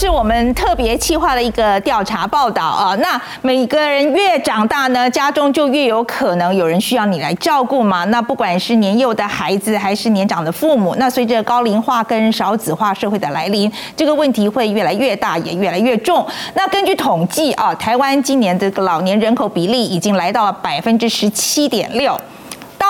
[0.00, 2.94] 是我们特别企划的一个调查报道啊。
[3.02, 8.04] 那每个人越长大呢，家中就越有可能有人需要你来照顾嘛。
[8.04, 16.26] 那不管是年幼的孩子还是年长的父母，那随着高龄化跟少子化社会的来临，这个问题会越来越大，也越来越重。
[16.54, 22.18] 那根据统计啊，台湾今年这个老年人口比例已经来到了百分之十七点六。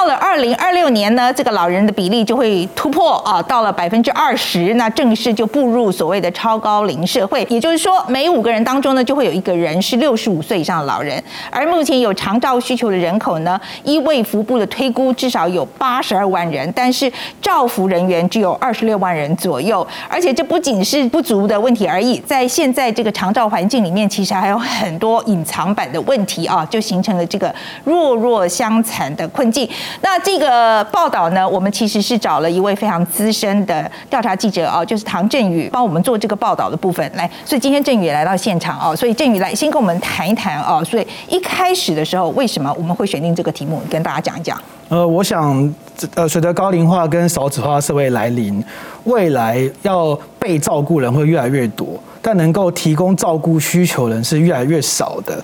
[0.01, 7.47] 到了二零二六年呢，这个老人的比例就会突破啊，到了百分之二十，那正式就步入所谓的超高龄社会。
[7.51, 11.23] 也就是说，每五个人当中呢，就会有一个人是六十五岁以上的老人。
[11.51, 19.87] 而目前有长照需求的人口呢，依卫福部的推估，至少有八十二万人，但是照服人员只有二十六万人左右。
[20.09, 29.69] 而且这不仅是不足的问题而已，在现在这个长照环境里面，其实还有很多隐藏版的问题啊，就形成了这个弱弱相残的困境。
[30.01, 37.31] 那这个报道呢，我们其实是找了一位非常资深的调查记者啊，就是唐振宇帮我们做这个报道的部分来。
[37.45, 40.83] 所以今天振宇也来到现场哦，所以振宇来先跟我们谈一谈哦。
[40.85, 44.61] 所以一开始的时候，为什么我们会选定这个题目，跟大家讲一讲？
[44.89, 45.75] 呃，我想，
[46.15, 48.63] 呃，随着高龄化跟少子化社会来临，
[49.05, 51.89] 未来要被照顾人会越来越多。
[52.23, 55.43] 但能够提供照顾需求人是越来越少的。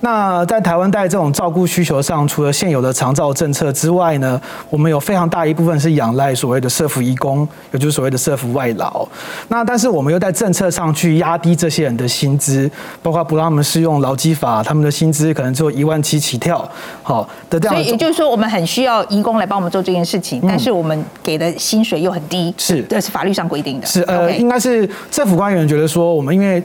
[0.00, 9.08] 那在台湾在这种照顾需求上，除了现有的长照政策之外呢，我们有非常大一部分是仰赖所谓的社福义工，也就是所谓的社福外劳。
[9.48, 12.70] 那但是我们又在政策上去压低这些人的薪资，
[13.02, 16.70] 包括不让他们适用劳基法，他们的薪资可能只有一万七起跳。
[17.02, 17.74] 好，的这样。
[17.74, 22.54] 所以也就是说，我们很需要义工来帮我们做这件事情，但是我们给的薪水又很低。
[22.58, 23.86] 是，这是法律上规定的。
[23.86, 26.14] 是，呃，应该是政府官员觉得说。
[26.14, 26.62] 我们因为。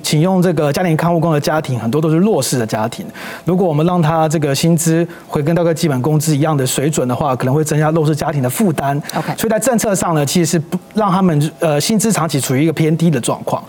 [0.00, 3.04] 请用这个家庭看护工的家庭很多都是弱势的家庭，
[3.44, 8.96] 如果我们让他这个薪资回跟大概基本工资一样的水准的话，可能会增加弱势家庭的负担。
[9.16, 13.60] OK，所以在政策上呢，其实是不让他们呃薪资长期处于一个偏低的状况。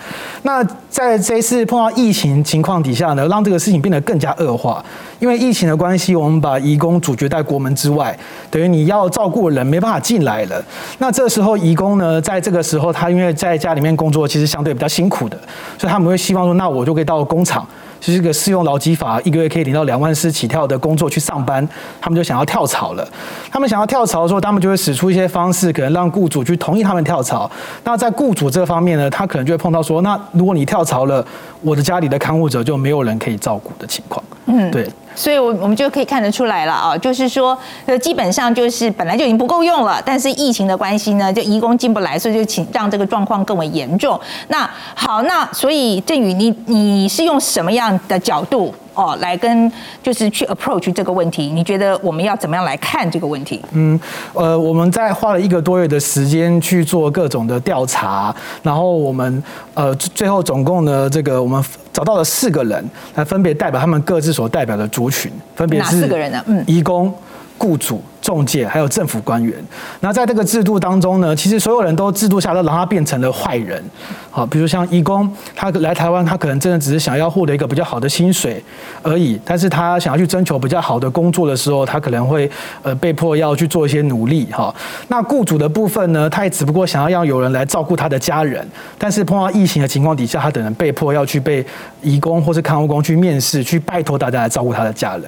[0.44, 4.85] 那在这一次碰到疫情情况底下呢，让这个事情变得更加恶化。
[5.19, 8.18] 因为疫情的关系，我们把移工阻绝在国门之外，
[8.50, 10.63] 等于你要照顾的人没办法进来了。
[10.97, 15.38] 那这时候移工呢，在这个时候他因为在家里面工作，其实相对比较辛苦的，
[15.78, 17.66] 所以他们会希望说，那我就可以到工厂。
[18.00, 21.66] 就是个适用劳基法，一个月可以领到两万四起跳的工作去上班，
[22.01, 23.07] 他们就想要跳槽了。
[23.50, 27.50] 他们想要跳槽的时候，他们就会使出一些方式，可能让雇主去同意他们跳槽。
[27.85, 31.25] 那在雇主这方面呢，他可能就会碰到说，那如果你跳槽了，
[31.62, 34.22] 我的家里的看护者就没有人可以照顾的情况。
[34.47, 34.85] 嗯，对。
[35.16, 44.19] 所以，我我们就可以看得出来了啊，就是说，呃，基本上就是本来就已经不够用了，但是疫情的关系呢，就移工进不来，所以就请让这个状况更为严重。
[44.47, 48.74] 那好，那所以振宇，你你是用什么样的角度？
[48.96, 49.72] 哦，来跟
[50.03, 53.59] 就是去 approach 这个问题，你觉得我们要怎么样来看这个问题？
[53.72, 54.00] 嗯，
[54.34, 58.31] 呃，我们在花了一个多月的时间去做各种的调查，
[58.62, 59.44] 然后我们
[59.74, 66.44] 呃最后总共呢，这个我们找到了四个人，来分别代表他们各自所代表的族群，分别是哪四个人呢？
[66.47, 67.14] 嗯，义工、
[67.58, 68.02] 雇主。
[68.23, 69.53] 中介还有政府官员，
[70.00, 73.84] 那在这个制度当中呢，其实所有人都制度下都让他变成了坏人。
[74.31, 78.63] 好，比如像义工，他来台湾，他可能真的只是想要获得一个比较好的薪水
[79.01, 82.50] 而已，但是他想要去征求比较好的工作的时候，他可能会
[82.81, 84.47] 呃被迫要去做一些努力。
[84.53, 84.73] 哈，
[85.09, 88.66] 那雇主的部分呢，他也只不过想要让有人来照顾他的家人，
[88.97, 91.66] 但是碰到疫情的情况底下，他等人被迫要去被
[92.01, 95.25] 义工或是看护工去面试，去拜托大家来照顾他的家人。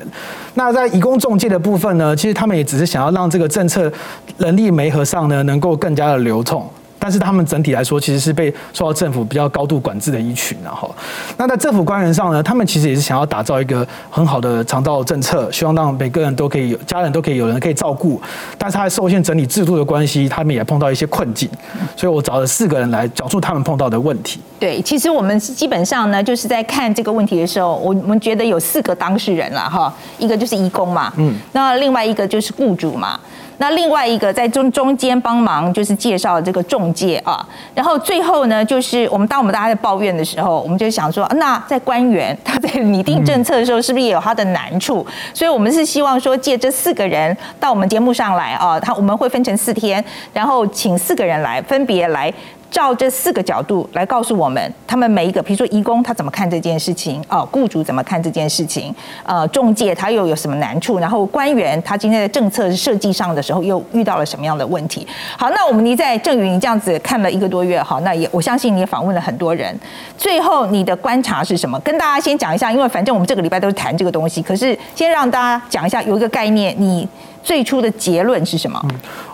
[0.53, 2.84] 那在义工中介的部分呢，其实他们也只是。
[2.85, 3.91] 想要让这个政策
[4.37, 6.69] 人力媒合上呢，能够更加的流通。
[7.05, 10.89] 但是他们整体来说，其实是被受到政府比较高度管制的一群，然后，
[11.37, 18.19] 那在政府官员上呢，他们其实也是想要打造一个很好的长照政策，希望让每个人都可以有家人都可以有人可以照顾。
[18.57, 21.47] 但是他受限整理制度的关系，他们也碰到一些困境。
[21.95, 24.39] 所以我找了四个人来讲述他们碰到的问题。
[24.59, 33.19] 对，其实我们基本上呢，就是在看这个问题的时候，我我们觉得有四个当事人了哈，一个就是义工嘛，嗯，那另外一个就是雇主嘛。
[33.57, 37.45] 那另外一个在中中间帮忙，就是介绍这个中介啊。
[37.73, 45.05] 然后最后呢，就是我们当我们大家在抱怨的时候，我们就想说，那在官员他在拟定政策的时候，是不是也有他的难处？
[45.33, 50.03] 所以我们是希望说，借这四个人到我们节目上来啊，他我们会分成四天，
[50.33, 52.33] 然后请四个人来分别来。
[52.75, 58.93] 照这四个角度来告诉我们，他们每一个，比如说义工他怎么看这件事情，哦，雇主怎么看这件事情，
[59.23, 65.07] 呃，中介他又有什么难处，然后官员他今天的政策设计上的时候又遇到了什么样的问题？
[65.37, 69.73] 好，那我们你在郑云这样子看了一个多月，好，那也我相信你也访问了很多人，
[70.17, 71.79] 最后你的观察是什么？
[71.79, 77.07] 跟大家先讲一下，因为反正我们这个礼拜都是谈这个东西，可是先让大家讲一下有一个概念，你。
[77.45, 78.83] 最初的结论是什么？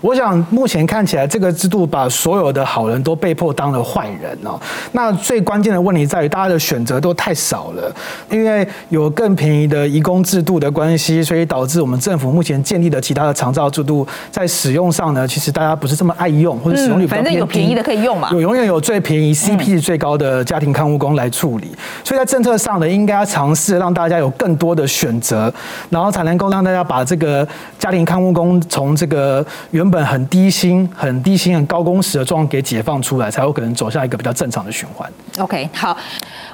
[0.02, 4.60] 我想目前看起来，这个制度把所有的好人都被迫当了坏人哦。
[4.92, 7.90] 那最关键的问题在于，大家的选择都太少了，
[8.30, 21.72] 因为有更便宜的移工制度的关系，所以导致我们政府目前建立的其他的长照制度在使用上呢，其实大家不是这么爱用，或者使用率反正有便宜的可以用嘛，有永远有最便宜、CP 最高的家庭看护工来处理。
[22.04, 25.54] 所以在政策上呢，应该要尝试让大家有更多的选择，
[25.90, 27.48] 然后才能够让大家把这个
[27.80, 35.10] 家庭看护工从这个原本很低薪、很低薪、很高工时的状况给解放出来，才有可能走向一个比较正常的循环。
[35.40, 35.96] OK，好，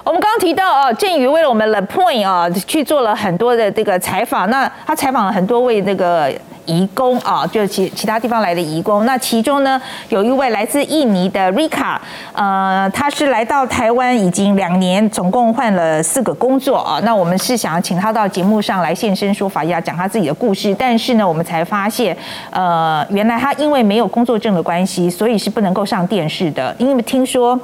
[0.04, 6.32] 我们刚刚提到啊，振宇为了我们 The Point 啊去做了很多的这个采访，那他采访了很多位那个。
[6.68, 9.04] 移工啊，就是其其他地方来的移工。
[9.06, 11.98] 那其中呢，有一位来自印尼的 Rika，
[12.34, 17.00] 呃，他是来到台湾已经两年，总共换了四个工作啊。
[17.04, 20.76] 那我们是想要请他到节目上来现身说法，要讲他自己的故事。
[20.78, 22.16] 但是呢，我们才发现，
[22.52, 26.76] 呃，原来他因为没有工作证的关系，所以是不能够上电视的。
[26.78, 27.60] 因为听说。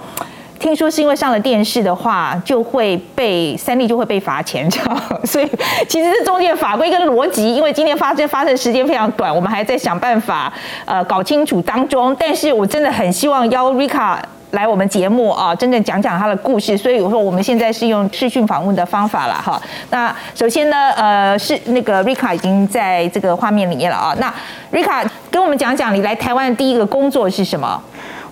[0.60, 5.02] 听说是因为上了电视的话，就会被三立就会被罚钱，这样。
[5.26, 5.50] 所以
[5.90, 10.52] 其实这中间法规跟逻辑，因为今天发生发生时间非常短，我们还在想办法
[10.86, 12.16] 呃搞清楚当中。
[12.18, 14.18] 但是我真的很希望邀 Rika
[14.52, 16.78] 来我们节目啊，真正讲讲他的故事。
[16.78, 19.62] 所以我说我们现在是用视讯访问的方法了哈。
[19.90, 24.16] 那首先呢，呃，是那个 Rika 已经在这个画面里面了啊。
[24.20, 24.34] 那
[24.72, 27.82] Rika 跟我们讲讲你来台湾的第一个工作是什么？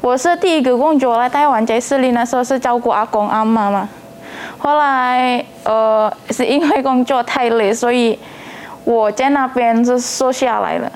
[0.01, 3.87] 我是第一个工作来台湾在市里那时候是照顾阿公阿妈嘛，
[4.57, 8.17] 后来呃是因为工作太累，所以
[8.83, 10.91] 我在那边就瘦下来了。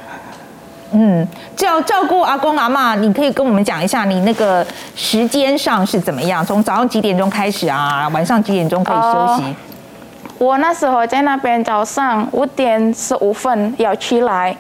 [0.92, 4.66] 嗯，照照顾阿公阿妈，你可以跟我们讲一下你那个
[4.96, 6.44] 时间上是怎么样？
[6.44, 8.08] 从早上几点钟开始啊？
[8.12, 9.56] 晚上几点钟可以休息？
[10.40, 14.56] 我那时候在那边早上五点十五分要起来，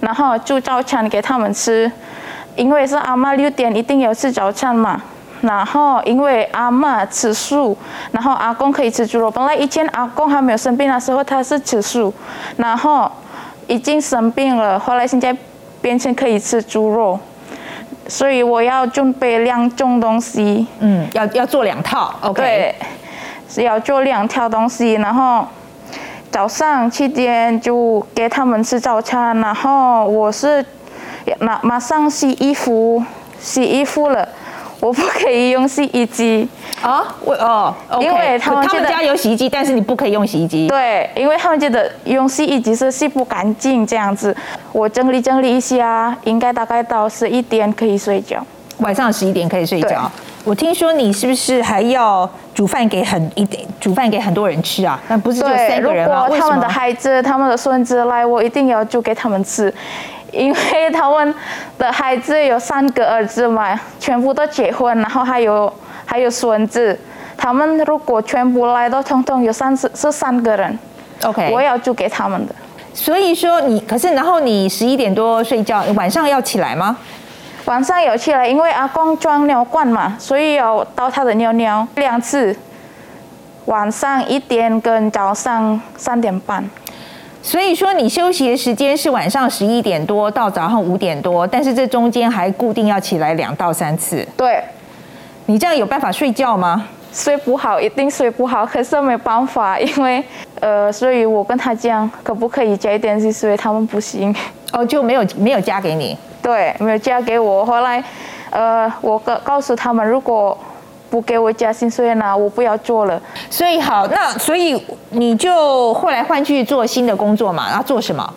[0.00, 1.92] 然后煮早餐给他们吃。
[2.56, 5.00] 因为是阿妈六点一定要吃早餐嘛，
[5.40, 7.76] 然后因为阿妈吃素，
[8.10, 9.30] 然后阿公可以吃猪肉。
[9.30, 12.12] 本来以前阿公还没有生病的时候他是吃素，
[12.56, 13.10] 然后
[13.66, 15.34] 已经生病了，后来现在
[15.80, 17.18] 变成可以吃猪肉，
[18.06, 20.66] 所以我要准备两种东西。
[20.80, 22.42] 嗯，要要做两套，OK。
[22.42, 22.74] 对，
[23.48, 25.46] 是要做两套东西，然后
[26.30, 30.64] 早上七点就给他们吃早餐，然后我是。
[31.38, 33.02] 马马上洗衣服，
[33.40, 34.28] 洗衣服了，
[34.80, 36.48] 我不可以用洗衣机
[36.80, 37.02] 啊？
[37.24, 40.68] 为哦，因为他们他们家有洗衣机，但是你不可以用洗衣机。
[40.68, 44.36] 对，因为他们觉得用洗衣机是洗不干净这样子。
[44.72, 48.44] 我整理整理一下，应该大概到十一点可以睡觉。
[48.78, 50.10] 晚上十一点可以睡觉。
[50.44, 55.00] 我听说你是不是还要煮饭给很一点煮饭给很多人吃啊？
[55.06, 56.26] 那不是就三个人吗？
[56.26, 59.72] 如果他们的孩子、他们的孙子来，我一定要煮给他们吃。
[60.32, 61.34] 因为他们
[61.78, 65.72] 的孩子有三个儿子嘛，全部都结婚，然后还有
[66.04, 66.98] 还有孙子。
[67.36, 70.78] 他们如果全部来到，通通有三十是三个人。
[71.24, 72.54] OK，我要租给他们的。
[72.94, 76.96] 所以说你可是，然后你十一点多睡觉，晚上要起来吗？
[77.64, 82.56] 晚上有起来，因为阿公装尿罐嘛，所以要倒他的尿尿两次，
[83.66, 86.68] 晚上一点跟早上三点半。
[87.42, 94.26] 所以说，你休息的时间是晚上十一点多到早上五点多，但是这中间还固定要起来两到三次。
[94.36, 94.62] 对，
[95.46, 96.86] 你这样有办法睡觉吗？
[97.12, 98.64] 睡不好，一定睡不好。
[98.64, 100.22] 可是没办法，因为
[100.60, 103.56] 呃，所以我跟他讲，可不可以加一点薪水？
[103.56, 104.34] 他们不行。
[104.72, 106.16] 哦，就没有没有加给你？
[106.40, 107.66] 对，没有加给我。
[107.66, 108.02] 后来，
[108.50, 110.56] 呃，我告告诉他们，如果。
[111.12, 113.20] 不给我加薪所以呢，我不要做了。
[113.50, 117.68] 所以好，那所以你就后来换去做新的工作嘛？
[117.68, 118.32] 然后做什么？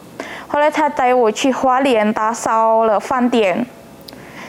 [0.46, 3.66] 后来他带我去花莲打扫了饭店，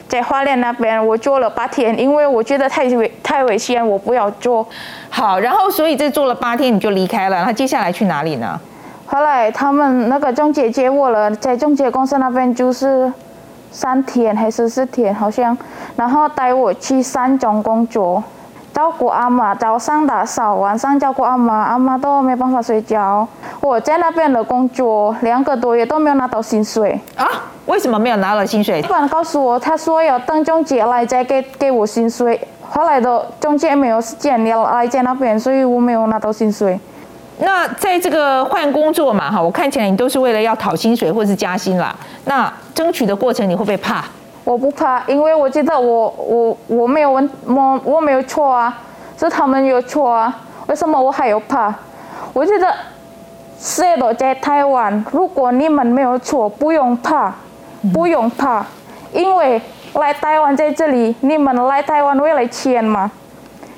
[0.08, 4.66] 在花莲那边我做了八天，因为我觉得太危太危险，我不要做。
[5.08, 8.58] 好，然后所以这做了八天你就离开了，那接下来去哪里呢？
[9.06, 13.12] 后来他们那个中介接我了，在中介公司那边就是。
[13.70, 15.56] 三天还是四天，好像，
[15.96, 18.22] 然后带我去三种工作，
[18.72, 23.26] 照顾阿妈，早上打扫，晚上照顾阿妈，阿妈都没办法睡觉。
[23.60, 27.26] 我在那边的工作两个多月都没有拿到薪水啊？
[27.66, 28.80] 为什么没有拿到薪水？
[28.82, 36.78] 老板告诉我，他说要等中介来再给给我薪水，后来的中介没有时间来在那边，所以我没有拿到薪水。
[37.38, 41.94] 那在这个换工作嘛，哈，我看起来你都是为了要讨薪水或是加薪啦。
[42.24, 44.04] 那争取的过程你会不会怕？
[44.44, 48.78] 我不怕，因为我觉得我我我没有问我我没有错啊，
[49.18, 50.34] 是他们有错啊，
[50.68, 51.74] 为什么我还要怕？
[52.32, 52.72] 我觉得
[53.58, 57.34] 谁都在台湾，如果你们没有错，不用怕，
[57.92, 58.64] 不用怕，
[59.12, 59.60] 因为
[59.94, 63.10] 来台湾在这里，你们来台湾为了钱嘛，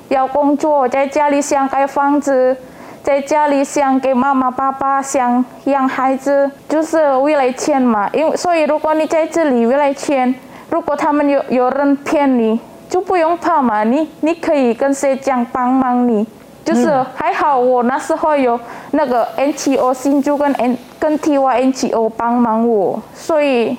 [0.09, 2.55] 要工作，在家里想盖房子，
[3.03, 8.09] 在家里想给妈妈爸爸想养孩子，就是为了钱嘛。
[8.13, 10.33] 因为所以，如果你在这里为了钱，
[10.69, 16.25] 如果他们有有人骗你，就不用怕嘛，你你可以跟谁讲帮忙你。
[16.65, 18.59] 就是还好，我那时候有
[18.91, 23.75] 那个 NTO 新竹跟 N 跟 TY NTO 帮忙我，所以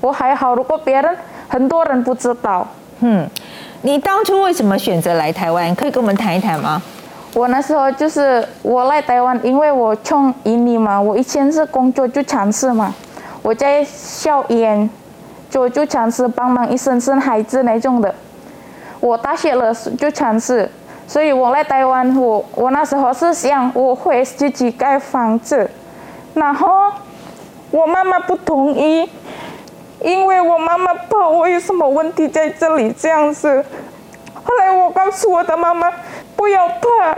[0.00, 0.54] 我还好。
[0.54, 1.16] 如果别人
[1.48, 2.66] 很多人不知道，
[3.00, 3.26] 嗯，
[3.80, 5.74] 你当初为什么选择来台湾？
[5.74, 6.82] 可以跟我们谈一谈吗？
[7.34, 12.94] 我那时候就是我来台湾，因为我从印尼嘛，我以前是工作就尝试嘛，
[13.42, 14.88] 我在校园
[15.50, 18.14] 就就尝试帮忙医生生孩子那种的。
[19.00, 20.70] 我大学了就尝试。
[21.08, 25.68] 所以我来台湾，我我那时候是想我会自己盖房子，
[26.34, 26.92] 然后
[27.72, 29.10] 我妈妈不同意，
[30.02, 33.62] 因为我妈妈怕我有什么问题在这里这样子。
[34.32, 35.90] 后来我告诉我的妈妈。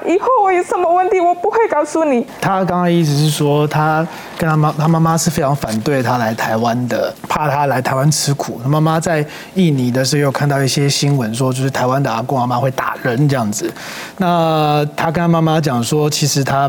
[0.07, 2.25] 以后我有什么问题，我不会告诉你。
[2.41, 4.07] 他刚刚意思是说，他
[4.39, 8.61] 跟他妈，他妈妈是非常反对他来台湾的，怕他来台湾吃苦。
[8.63, 13.73] 他妈妈在印尼的时候有看到一些新闻，说就是台湾的阿公阿妈会打人这样子。
[14.19, 16.69] 那他跟他妈妈讲说，其实他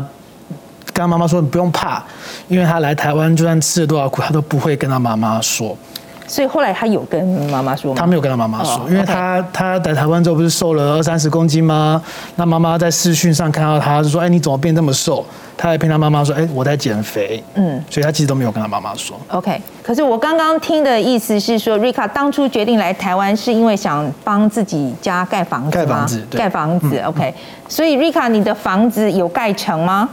[0.92, 2.02] 跟他妈妈说，你不用怕，
[2.48, 5.76] 因为他来台湾就算吃了多少苦，他都不会跟他妈妈说。
[6.28, 7.96] 所以后来他有跟妈妈说吗？
[7.98, 12.00] 他没有跟他妈妈说，因为他他在台湾之后不是瘦了二三十公斤吗？
[12.36, 15.24] 那妈妈在视讯上看到他，就说：“哎，你怎么变这么瘦？”
[15.56, 19.18] 他还骗他妈妈说：“哎，我在减肥。”嗯，所以他其实都没有跟他妈妈说。
[19.28, 26.98] OK，可是我刚刚听的意思是说，瑞卡当初决定来台湾是因为想帮自己家盖房子盖房子，盖房子。
[27.06, 27.34] OK，
[27.68, 30.08] 所以瑞卡，你的房子有盖成吗？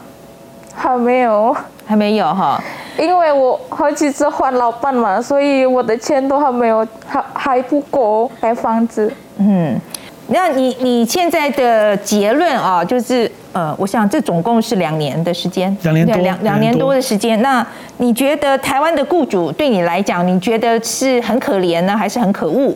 [0.74, 2.62] 还没有，还没有哈。
[2.98, 9.12] 因为我好几次换老伴嘛，所以我的钱都还没有还还不够买房子。
[9.38, 9.80] 嗯，
[10.28, 17.42] 那你你现在的结论啊，就是呃，我想这总共是两年的时间，两年多两两年多的时间。
[17.42, 17.66] 那
[17.98, 22.74] 你觉得台湾的雇主对你来讲，你觉得是很可怜呢，还是很可恶？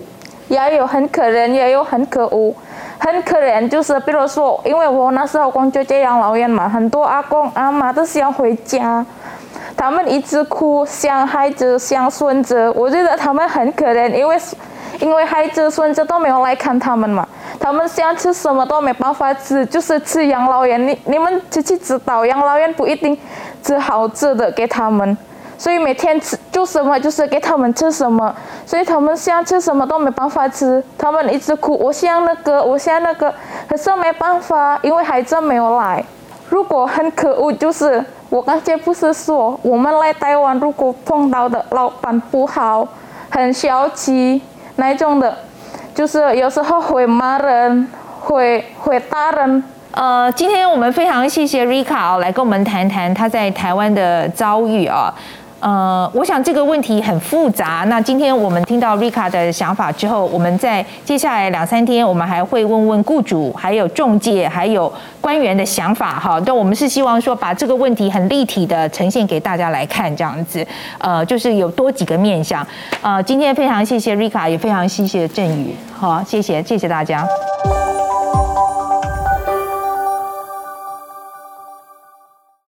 [0.50, 2.54] 也有很可怜，也有很可恶。
[3.00, 9.04] 很可怜就是，比如说，因为我那时候工作在养老院嘛，很多阿公阿妈都想回家。
[9.76, 12.70] 他们一直哭，想孩子，想孙子。
[12.72, 14.38] 我觉得他们很可怜，因为
[15.00, 17.26] 因为孩子、孙子都没有来看他们嘛。
[17.58, 20.86] 他们想吃什么都没办法吃，就是吃养老院。
[20.86, 23.18] 你你们自己知道，养老院不一定
[23.64, 25.18] 吃好吃的给他们，
[25.60, 28.34] 所以每天吃就什么就是给他们吃什么，
[28.66, 30.82] 所以他们想吃什么都没办法吃。
[30.98, 33.32] 他们一直哭，我想那个，我想那个，
[33.68, 36.02] 可是没办法，因为孩子没有来。
[36.48, 42.88] 如果很可恶，就是我刚才不是说，我们来台湾如果碰到的老板不好，
[43.30, 44.42] 很小气
[44.78, 45.38] 那种的，
[45.94, 47.86] 就是有时候会骂人，
[48.22, 49.62] 会会打人。
[49.92, 55.14] 呃，今天我们非常谢谢 Rika 来跟我们谈谈他在台湾的遭遇啊。
[55.60, 57.84] 呃，我想这个问题很复杂。
[57.88, 66.20] 那今天我们听到 Rika 的想法之后，我们在接下来两三天，我们还会问问雇主、还有中介、还有官员的想法。
[66.20, 70.66] 哈，但我们是希望说把这个问题很立体的呈现给大家来看，这样子。
[71.00, 72.66] 呃，就是有多几个面向。
[73.02, 75.76] 呃，今天非常谢谢 Rika，也非常谢谢振宇。
[75.94, 77.28] 好，谢谢，谢谢大家。